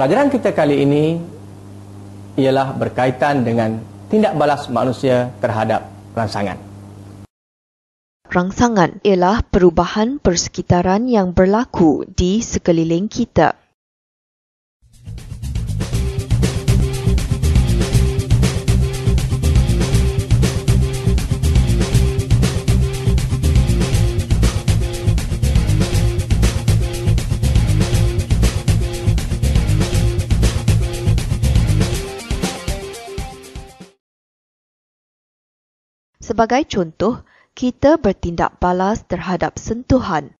[0.00, 1.20] Pelajaran kita kali ini
[2.40, 6.56] ialah berkaitan dengan tindak balas manusia terhadap rangsangan.
[8.24, 13.60] Rangsangan ialah perubahan persekitaran yang berlaku di sekeliling kita.
[36.20, 37.24] Sebagai contoh,
[37.56, 40.36] kita bertindak balas terhadap sentuhan.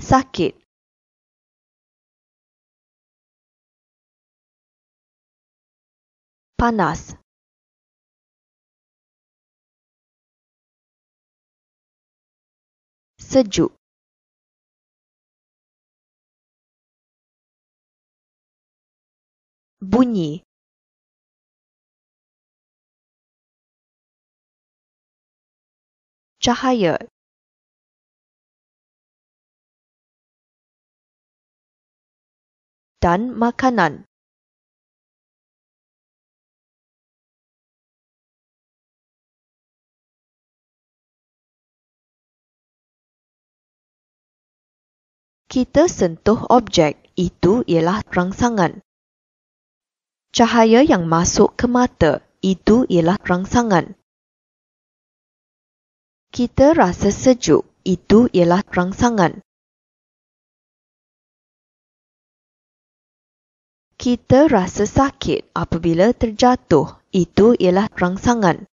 [0.00, 0.56] Sakit.
[6.56, 7.16] Panas.
[13.20, 13.76] Sejuk.
[19.80, 20.45] Bunyi
[26.46, 26.94] cahaya
[33.02, 34.06] dan makanan.
[45.50, 48.86] Kita sentuh objek, itu ialah rangsangan.
[50.30, 53.98] Cahaya yang masuk ke mata, itu ialah rangsangan
[56.36, 59.40] kita rasa sejuk, itu ialah rangsangan.
[63.96, 68.68] Kita rasa sakit apabila terjatuh, itu ialah rangsangan.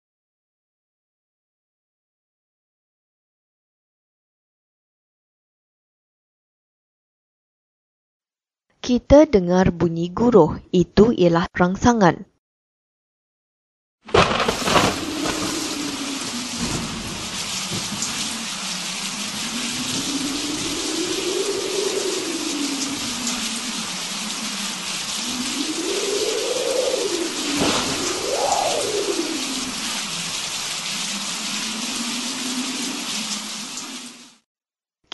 [8.80, 12.29] Kita dengar bunyi guruh, itu ialah rangsangan.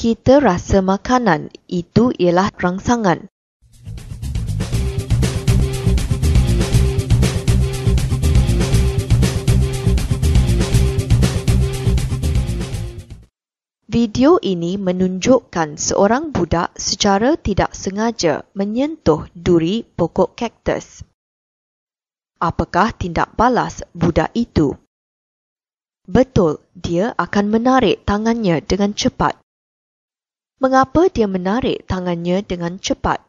[0.05, 3.25] Kita rasa makanan itu ialah rangsangan.
[13.89, 21.01] Video ini menunjukkan seorang budak secara tidak sengaja menyentuh duri pokok kaktus.
[22.37, 24.77] Apakah tindak balas budak itu?
[26.05, 29.41] Betul, dia akan menarik tangannya dengan cepat
[30.59, 33.19] mengapa dia menarik tangannya dengan cepat.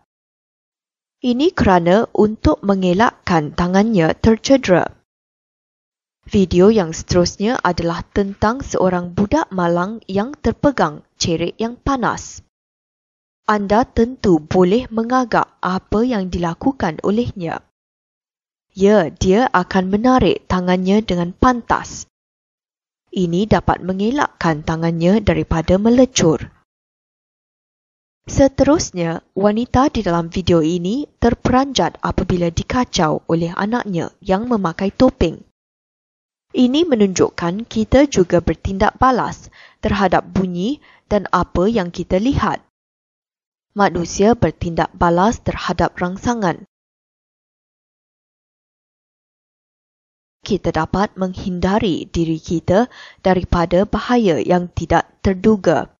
[1.25, 4.87] Ini kerana untuk mengelakkan tangannya tercedera.
[6.26, 12.42] Video yang seterusnya adalah tentang seorang budak malang yang terpegang cerik yang panas.
[13.47, 17.62] Anda tentu boleh mengagak apa yang dilakukan olehnya.
[18.75, 22.11] Ya, dia akan menarik tangannya dengan pantas.
[23.14, 26.56] Ini dapat mengelakkan tangannya daripada melecur.
[28.26, 35.46] Seterusnya, wanita di dalam video ini terperanjat apabila dikacau oleh anaknya yang memakai topeng.
[36.50, 39.46] Ini menunjukkan kita juga bertindak balas
[39.78, 42.67] terhadap bunyi dan apa yang kita lihat.
[43.78, 46.67] Manusia bertindak balas terhadap rangsangan.
[50.43, 52.90] Kita dapat menghindari diri kita
[53.22, 55.95] daripada bahaya yang tidak terduga.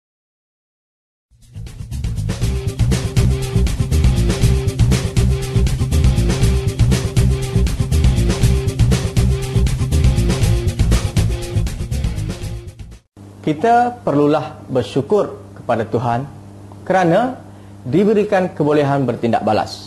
[13.47, 16.27] Kita perlulah bersyukur kepada Tuhan
[16.83, 17.39] kerana
[17.87, 19.87] diberikan kebolehan bertindak balas.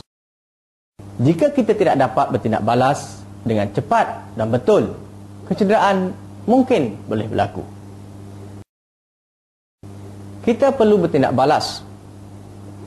[1.20, 4.96] Jika kita tidak dapat bertindak balas dengan cepat dan betul,
[5.52, 6.16] kecederaan
[6.48, 7.60] mungkin boleh berlaku.
[10.40, 11.84] Kita perlu bertindak balas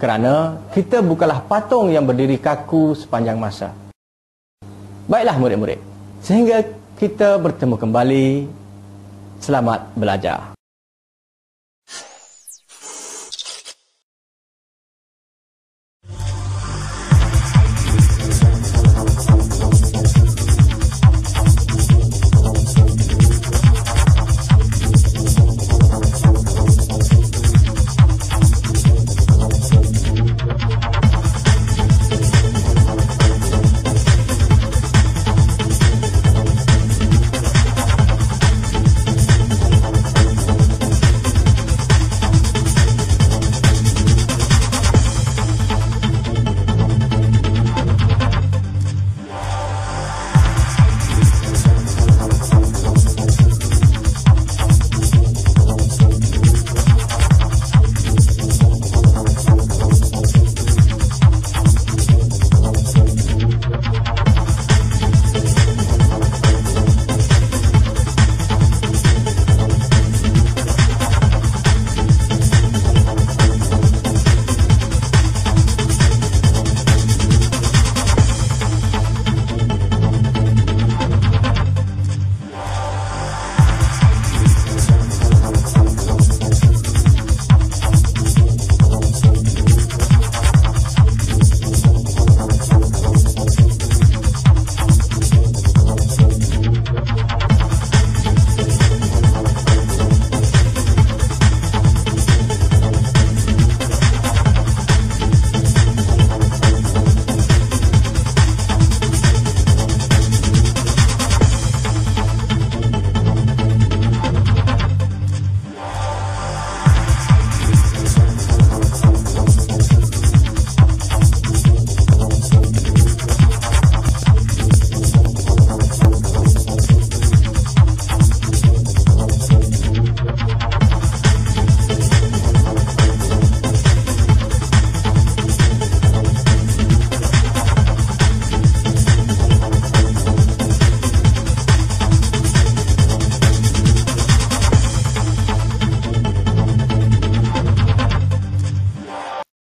[0.00, 3.76] kerana kita bukanlah patung yang berdiri kaku sepanjang masa.
[5.04, 5.76] Baiklah murid-murid,
[6.24, 6.64] sehingga
[6.96, 8.28] kita bertemu kembali.
[9.42, 10.51] Selamat belajar.